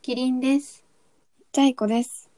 [0.00, 0.84] キリンです。
[1.52, 2.30] ジャイコです。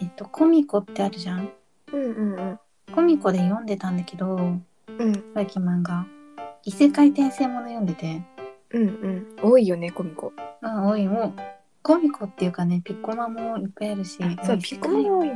[0.00, 1.50] えっと、コミコってあるじゃん。
[1.92, 2.58] うんうんうん。
[2.92, 4.64] コミコで読んでたんだけど、うん
[5.34, 6.06] 最近漫画。
[6.64, 8.22] 異世界転生もの読んでて。
[8.70, 9.36] うんうん。
[9.42, 10.32] 多いよね、コミコ。
[10.62, 11.32] あ、多い、もう、
[11.82, 14.16] コミコっていうかね、ピッコマもいっぱいあるし。
[14.16, 15.30] そう、もピッコマも多い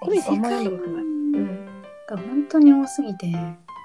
[0.00, 1.02] コミコあんま読んだことない。
[1.02, 1.66] うん。
[2.08, 3.32] が本当に多すぎて。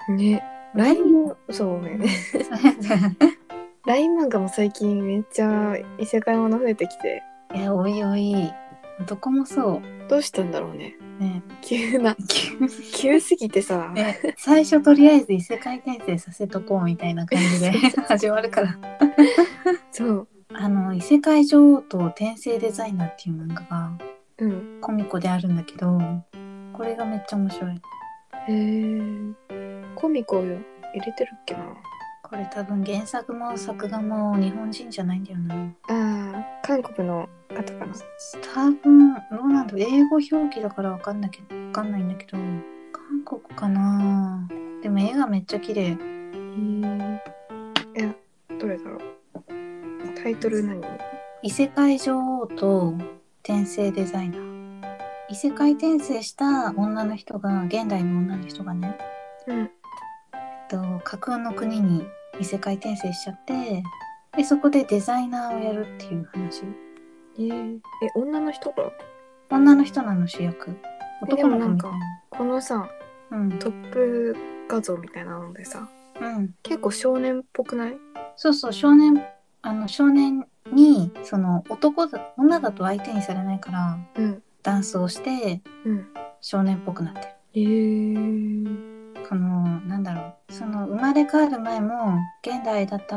[0.08, 0.42] ね。
[0.74, 2.00] ラインも、そうね。
[3.86, 7.22] ライン漫画も最近めっちゃ異世界もの増えてきて、
[7.54, 8.52] いや、多い多い。
[9.06, 10.96] どこもそどうしたんだろうね。
[11.18, 11.24] う。
[11.24, 11.42] ね。
[11.62, 13.90] 急な、急急すぎてさ。
[13.94, 17.70] ね、最初とりあえず異世界転生させとこうみたいな感じで
[18.06, 18.78] 始まるから。
[19.90, 20.28] そう。
[20.52, 23.92] あの、異世界女王と転生デザイナーっていう漫画が
[24.38, 24.78] うん。
[24.82, 25.98] コミコであるんだけど、
[26.74, 27.72] これがめっちゃ面白い。
[27.72, 27.80] へ
[28.48, 29.00] え。
[29.94, 30.50] コミコ入
[30.94, 31.60] れてるっけな。
[32.30, 35.54] これ多分原作も作画も日本人じゃないんだよな。
[35.88, 37.92] ああ、韓国の方かな。
[38.54, 39.74] 多分、どうなんだ。
[39.76, 42.38] 英語表記だからわかんなきゃ、わかんないんだけど、
[42.92, 44.48] 韓国かな
[44.80, 45.82] でも絵がめっちゃ綺麗。
[45.82, 45.96] へえ。
[47.98, 48.14] いや、
[48.60, 49.00] どれだろう。
[50.22, 50.80] タイトル何？
[51.42, 52.94] 異世界女王と
[53.42, 54.86] 転生デザイナー。
[55.30, 58.96] 異世界転生した女の人が、現代の女の人がね、
[59.48, 59.58] うん。
[59.58, 59.70] えっ
[60.68, 62.06] と、架空の国に
[62.38, 63.82] 異世界転生しちゃって、
[64.36, 66.62] で、そこでデザイナーをやるっていう話。
[67.36, 67.80] えー、え、
[68.14, 68.92] 女の人が？
[69.50, 70.76] 女の人なの主役。
[71.22, 71.88] 男の子みた
[72.30, 72.88] このさ、
[73.30, 73.38] な。
[73.38, 73.58] うん。
[73.58, 74.36] トップ
[74.68, 75.88] 画像みたいなのでさ、
[76.20, 76.54] うん。
[76.62, 77.96] 結構少年っぽくない？
[78.36, 79.22] そうそう、少年、
[79.62, 84.42] あの、少年に、その、男だ、女だと相手にされないから、うん。
[84.62, 86.06] ダンスをして、うん。
[86.40, 87.26] 少年っぽくなってる。
[87.54, 88.89] えー。
[89.30, 90.52] この、なんだろう。
[90.52, 93.16] その、生まれ変わる前も、現代だった、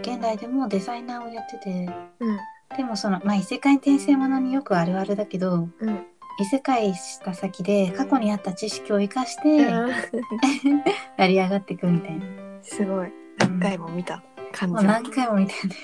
[0.00, 2.38] 現代でもデザイナーをやってて、うん。
[2.74, 6.06] でもその、まあ、異世界転生ものによくあるあるだけど、うん。
[6.40, 9.92] 異世界した先で過去にあった知識を生かしてあー
[11.18, 12.24] 成り上がっていくみたいな。
[12.62, 13.12] すごい。
[13.38, 14.22] 何回も見た
[14.52, 14.74] 感じ。
[14.74, 15.76] もう何回も見てね。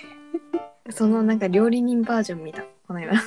[0.88, 2.62] そのなんか料理人バージョン見た。
[2.86, 3.12] この間。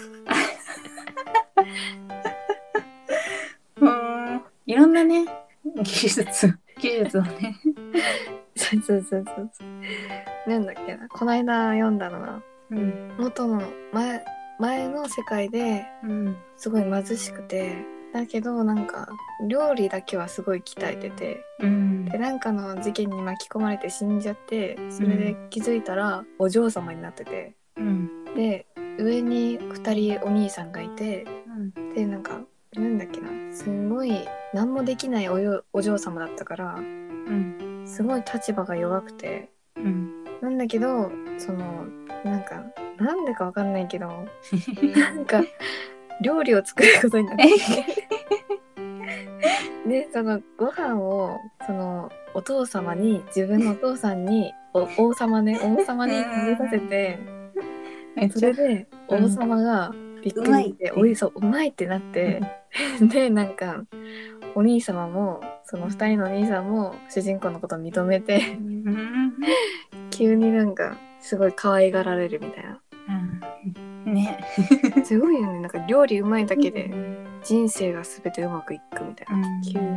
[3.77, 4.41] うん。
[4.65, 5.27] いろんなね、
[5.83, 7.55] 技術、技術をね。
[8.55, 10.49] そうそうそうそうそう。
[10.49, 11.07] なんだっけな。
[11.09, 13.15] この間読んだのは、うん。
[13.17, 13.61] 元の
[13.91, 14.23] 前、
[14.59, 16.37] 前の世界でうん。
[16.57, 19.07] すごい貧しくて、だけどなんか
[19.47, 22.17] 料理だけはすごい鍛えてて、うんで。
[22.17, 28.25] なんかの事件に巻き込まれて死んじゃってそれで気づいたらお嬢様になっててうん。
[28.35, 28.65] で
[28.99, 31.25] 上に2人お兄さんがいて
[31.75, 31.93] うん。
[31.93, 32.41] でなんか
[32.73, 37.83] なんだっけなすごい何もできないおよお嬢様だったからうん。
[37.85, 40.23] すごい立場が弱くてうん。
[40.41, 41.85] なんだけどその
[42.23, 42.63] なんか
[42.97, 44.07] なんでかわかんないけど
[44.95, 45.43] なんか
[46.21, 47.47] 料理を作ることになって
[49.87, 57.19] でそのご飯をそのお父様に自分のお父さんにお王様ね王様に食べさせて
[58.15, 59.91] めっちゃそれで王様が
[60.23, 62.41] びっくりしてうまいおいそううまいってなって
[63.01, 63.83] でなんか
[64.55, 69.33] お兄様もその2人のお兄さんも主人公のことを認めてうん。
[70.09, 72.81] 急になんかすごい可愛がられるみたいな
[74.05, 74.13] うん。
[74.13, 74.43] ね。
[75.05, 76.91] すごいよねなんか料理うまいだけで
[77.43, 79.87] 人生が全てうまくいくみたいな、うん急に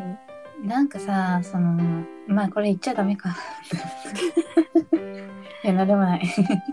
[0.62, 3.36] なんかさ、その、まあこれ言っちゃダメか。
[5.62, 6.22] いや、なんでもない。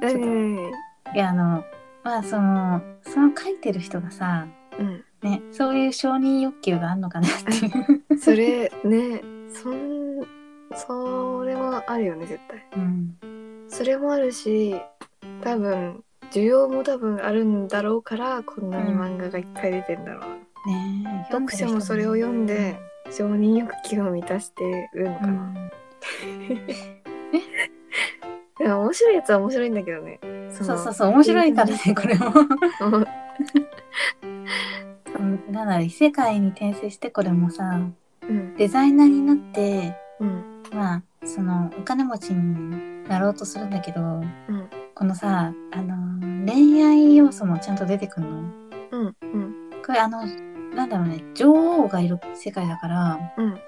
[0.01, 0.71] うん
[1.13, 1.65] いや、あの、
[2.03, 4.47] まあその、その書いてる人がさ、
[4.79, 8.19] うんね、そういう承認欲求があるのかなっていう。
[8.19, 9.21] それね
[9.53, 10.25] そん
[10.73, 12.65] それもあるよね絶対。
[12.75, 13.15] うん。
[13.67, 14.75] それもあるし
[15.43, 20.21] 多分需要も多分あるんだろうからこんなに漫画がいっぱい出てんだろう。
[20.21, 22.79] な、ねえ読者もそれを読んで、
[23.11, 25.71] 承認欲求を満たしてるのかな、うん、
[28.57, 30.19] でも面白いやつは面白いんだけどね。
[30.51, 32.33] そうそうそう、面白いからね、これも。
[35.49, 37.79] なんだろう、異世界に転生してこれもさ、
[38.21, 38.55] うん。
[38.55, 40.63] デザイナーになって、うん。
[40.71, 44.25] まあ、その、お金持ちになろうとするんだけど、うん。
[44.93, 45.95] このさ、あの、
[46.45, 48.39] 恋愛要素もちゃんと出てくるの？
[48.91, 49.55] うんうん。
[49.85, 50.25] これあの、
[50.75, 53.59] なんだろうね、女王がいる世界だから、うん。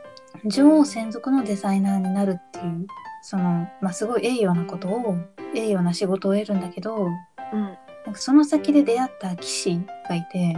[0.46, 2.88] 女王専属のデザイナーになるっていう、
[3.22, 5.18] その、まあ、すごい栄誉なことを、
[5.56, 7.78] 栄誉な仕事を得るんだけど、うん。
[8.06, 10.58] なんかその先で出会った騎士がいて、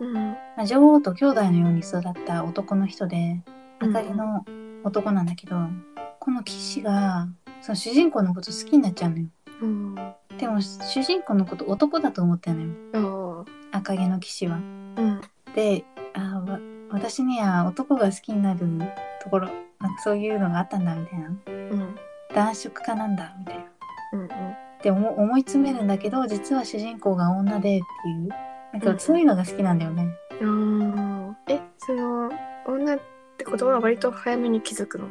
[0.00, 0.14] うん。
[0.14, 3.42] まあ、女王と兄弟のように育った男の人で、
[3.80, 3.88] うん。
[3.88, 4.44] 明かりの
[4.84, 5.56] 男なんだけど、
[6.18, 7.28] この騎士が、
[7.60, 9.26] その主人公のこと好きになっちゃうのよ。
[9.62, 9.94] うん。
[10.38, 13.46] でも主人公のこと男だと思ってんのよ。
[13.72, 14.56] あ赤毛の騎士は。
[14.56, 15.20] あうん。
[15.54, 16.58] であわ
[16.90, 18.66] 私には男が好きになる
[19.22, 19.48] ところ
[19.78, 21.28] なんかそういうのがあったんだみたいな。
[21.28, 21.96] うん。
[22.34, 23.64] 男色家なんだみたいな。
[24.14, 24.28] うんうん。
[24.82, 28.28] で思思い詰めるんだけど実は主人公が女でっていう
[28.80, 30.08] なんうんかそういうのが好きなんだよね。
[30.40, 31.34] あー。
[31.48, 32.30] えその
[32.66, 33.00] 女っ
[33.36, 35.06] てことは割と早めに気づくの？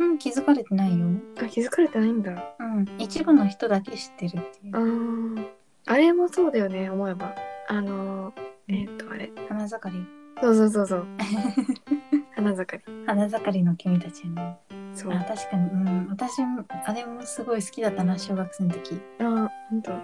[0.00, 1.06] うん気づかれてないよ。
[1.38, 2.32] あ気づかれてないんだ。
[2.58, 4.76] うん一部の人だけ知ってるっていう。
[4.76, 4.78] あ。
[4.78, 5.46] ー。
[5.86, 7.34] あれもそうだよね思えば。
[7.68, 8.32] あの
[8.68, 9.30] えっ、とあれ。
[9.48, 10.06] 花盛り。
[10.40, 11.06] そうそうそうそう。
[12.34, 13.06] 花盛り。
[13.06, 14.58] 花盛りの君たちよね。
[14.94, 15.12] そう。
[15.12, 19.00] あ確かに、うん、私もあれもすごい好きだったな小学生の時。
[19.18, 20.00] あーほんとうん、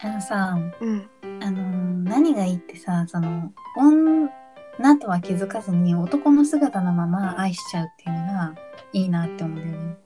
[0.00, 1.08] あのさうん
[1.42, 8.54] あのー何がいいってさその女とは気づかずに男の姿のまま愛しちゃうっていうのが
[8.92, 9.96] いいなって思うんだよね。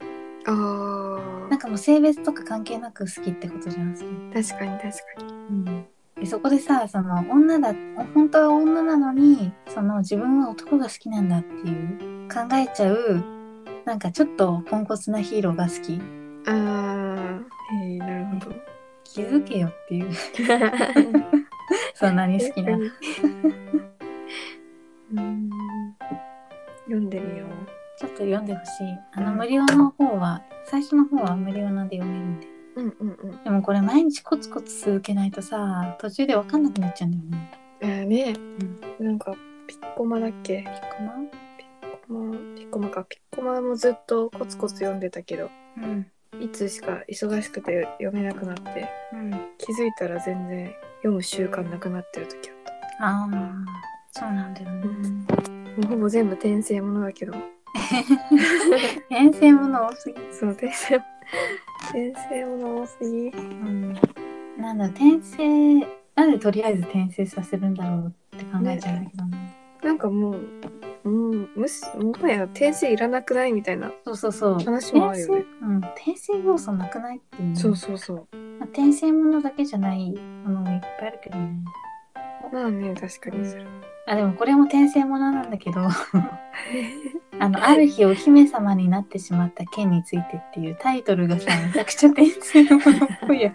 [0.47, 4.11] あなんかもう性別とか関係なく好きってことじゃんそれ。
[4.11, 4.83] ー確かに確
[5.19, 5.33] かに。
[5.33, 5.87] うん。
[6.17, 7.75] でそこでさその女だ
[8.15, 13.23] 本当は女なのにその自分は男が好きなんだっていう考えちゃう
[13.85, 16.01] なんかちょっとポンコツなヒーローが好き。
[16.47, 17.41] あー。
[17.73, 18.70] へえなるほど
[19.13, 20.11] 気づけよっていう。
[21.95, 22.79] そんなに好きな。
[26.85, 27.47] 読んでみよ
[27.99, 28.99] ちょっと読んでほしい。
[29.13, 32.47] あの無料の方は最初の方は無料なんで読めるんで。
[32.77, 33.45] ううんうんうん。
[33.45, 37.51] でもこれ毎日コツコツ続けないとさ途中で分かんなくなっちゃうんだよね。
[37.83, 38.35] あーね。
[38.99, 39.07] うん。
[39.07, 39.35] なんか
[39.67, 40.65] ピッコマだっけ？
[40.97, 41.15] コマ？
[41.59, 42.33] ピッコマ？
[42.57, 43.05] ピッコマか。
[43.05, 45.51] ピッコマもずっとコツコツ読んでたけど。
[45.77, 46.07] うん
[46.39, 49.31] いつしか忙しくて読めなくなってうん。
[49.59, 52.57] 気づいたら全然読む習慣なくなってる時あっ
[53.01, 53.07] た。
[53.07, 53.31] ああ
[54.13, 54.87] そうなんだよね、
[55.77, 57.33] もうほぼ全部転生ものだけど。
[59.11, 60.17] 転生もの多すぎ。
[60.33, 63.29] そう転生転生もの多すぎ。
[63.29, 63.95] うん。
[64.57, 65.81] なんだ転生
[66.15, 69.57] なんでとりあえず転生させるんだろうって考えちゃうんだけどね。
[69.83, 70.60] なんかもう
[71.05, 74.59] うんむしもはや転生いらなくないみたいなそうそうそう。
[74.59, 75.45] 話もあるよね。
[75.63, 77.57] うん、転生要素なくないっていうね。
[77.57, 78.37] そうそうそう。
[78.59, 81.51] まあ転生ものだけじゃないものもいっぱいあるけどね。
[82.53, 83.67] まあね確かにそれ。
[84.07, 85.81] あでもこれも転生ものなんだけど。
[87.39, 93.55] あのある日お姫様になってしまった剣についてっていうタイトルがさめちゃくちゃ転生ものっぽいや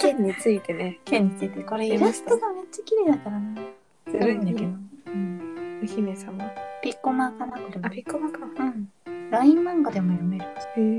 [0.00, 0.98] 剣についてね。
[1.04, 1.62] 剣について。
[1.62, 3.62] これイラストがめっちゃ綺麗だからな。
[4.10, 4.64] ずるいんだけど、
[5.12, 7.86] うん、お姫様ピッコマかなこれは。
[7.86, 8.40] あピッコマか。
[8.58, 8.90] うん。
[9.30, 10.44] LINE 漫画でも読める。
[10.44, 10.50] へ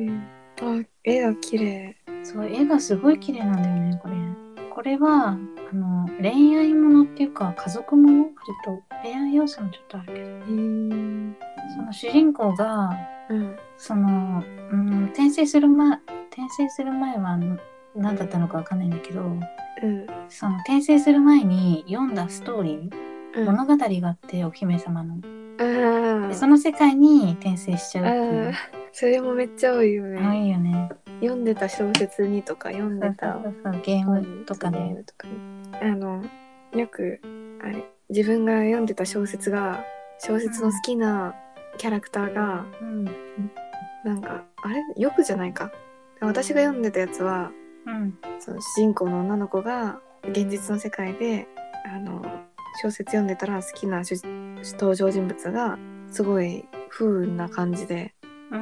[0.08, 0.84] え。
[0.84, 1.96] あ絵が綺麗。
[2.24, 4.16] そう、絵がすごい綺麗なんだよね、これ。
[4.74, 5.38] これは、
[5.72, 8.24] あの、恋愛ものっていうか、家族もの？
[8.24, 8.34] 割
[8.66, 8.82] と。
[9.04, 10.44] 恋愛要素もちょっとあるけど、へえ。
[11.76, 12.90] その主人公が、
[13.30, 13.56] うん。
[13.78, 16.00] その、うん、転生する前、
[16.32, 17.38] 転生する前は
[17.96, 19.40] 何だったのかわかんないんだけど、うん。
[20.30, 23.46] その転生する前に読んだストーリー、うん。
[23.46, 25.18] 物語があって、お姫様の。
[25.58, 28.54] あでその世界に転生しちゃうあっていうあ。
[28.92, 30.90] それもめっちゃ多いよあねいいよね。
[31.22, 34.94] 読んでた小説にとか読んでたそうそうそうゲームとかゲーね。
[34.96, 35.34] ムとかね
[35.82, 36.24] あの
[36.74, 37.22] よく
[37.64, 39.84] あれ自分が読んでた小説が
[40.20, 41.34] 小説の好きな
[41.78, 43.06] キャラクターがうん。
[44.04, 44.82] なんかあれ？
[45.02, 45.72] よくじゃないか
[46.22, 47.52] 私が読んでたやつは
[47.86, 48.18] うん。
[48.40, 50.00] その主人公の女の子が
[50.30, 51.48] 現実の世界で
[51.86, 52.22] あの
[52.82, 54.22] 小説読んでたら好きな主
[54.74, 55.78] 登場人物が
[56.10, 58.14] すごい不運な感じで
[58.52, 58.60] うー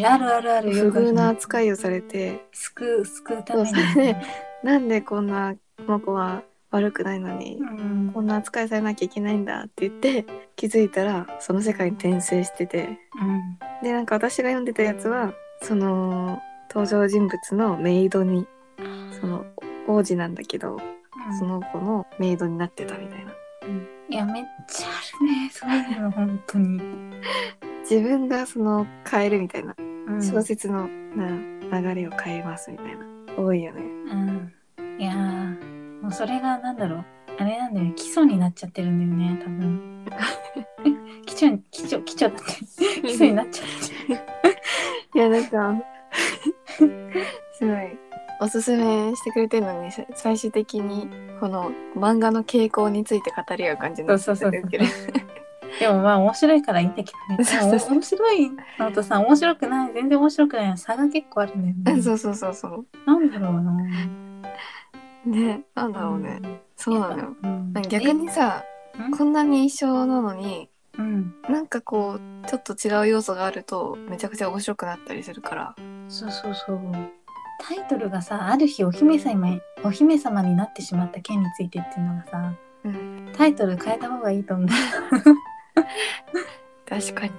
[0.00, 0.72] ん、あるあるある。
[0.72, 3.68] 不遇な扱いをされて救う、救うために。
[3.68, 4.16] そうそれで
[4.62, 5.54] なんでこんな
[5.86, 8.10] この子は悪くないのにうん。
[8.12, 10.24] こんな扱いされなきゃいけないんだって言って
[10.56, 13.58] 気づいたらその世界に転生しててうん。
[13.82, 15.32] でなんか私が読んでたやつは
[15.62, 18.46] その登場人物のメイドに
[19.20, 19.44] その
[19.88, 20.78] 王子なんだけど
[21.38, 23.32] その子のメイドになってたみたいな
[24.08, 25.50] いや、めっちゃあるね。
[25.52, 26.80] そういうの、本当に。
[27.88, 30.22] 自分がその変えるみたいなうん。
[30.22, 31.28] 小説のな
[31.80, 34.52] 流れを変えますみたいな多いよねうん。
[34.98, 37.04] いやー、もうそれがなんだろう。
[37.38, 37.92] あれなんだよね。
[37.94, 40.06] 基礎になっちゃってるんだよね、多分。
[41.26, 42.44] 基礎に、基礎、基礎だって。
[43.02, 44.20] 基礎になっちゃってる。
[45.12, 45.82] いやなんか
[47.52, 48.09] すごい
[48.40, 51.08] おすすめしてくれてるのにさ最終的に
[51.40, 54.84] この漫画の傾向について語り合う感じになってるけど。
[55.78, 57.44] でもまあ面白いからいいんだけどね。
[57.44, 62.02] そうそう面白いのとさ、面白くない、全然面白くないの差が結構あるんだよね。
[62.02, 62.86] そうそうそうそう。
[63.06, 63.72] なんだろうな。
[65.26, 66.40] ねなんだろうね、
[66.76, 67.36] そうなのよ。
[67.42, 67.72] うん。
[67.88, 68.64] 逆にさ
[68.98, 69.10] ん？
[69.16, 70.68] こんなに一緒なのに
[70.98, 71.34] うん。
[71.48, 75.76] なんかこうちょっと違う要素があるとめちゃくちゃ面白くなったりするから。
[76.08, 76.80] そうそうそう。
[77.60, 83.32] タイトルがさある日お姫様お姫様になってしまった件についてっていうのがさうん。
[83.36, 84.68] タイトル変えた方がいいと思う。
[86.88, 87.32] 確かに。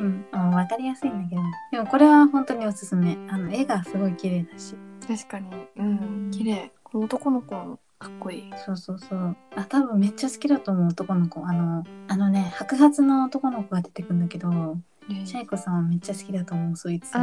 [0.00, 1.42] うん、あ分かりやすいんだけど。
[1.70, 3.16] でもこれは本当におすすめ。
[3.28, 4.74] あの絵がすごい綺麗だし。
[5.06, 5.48] 確かに。
[5.76, 6.30] うん。
[6.32, 6.72] 綺麗。
[6.82, 8.50] この男の子もかっこいい。
[8.64, 9.36] そうそうそう。
[9.54, 11.46] あ多分めっちゃ好きだと思う男の子。
[11.46, 14.78] あのあのね白髪の男の子が出てくるんだけど
[15.24, 17.18] シャイコさんはめっちゃ好きだと思うそいつあ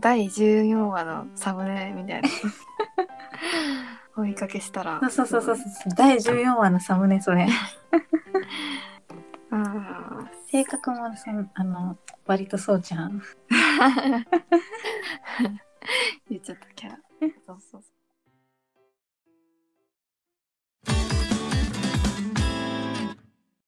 [0.00, 2.28] 第14話のサムネみたいな。
[4.16, 5.00] 追いかけしたら。
[5.10, 5.66] そうそうそうそうそう。
[5.96, 7.46] 第14話のサムネそれ。
[9.50, 13.18] あ性格もそのあの割とそうちゃん。
[13.18, 13.22] ー
[16.30, 16.66] 言っちゃった。
[16.74, 16.98] キャラ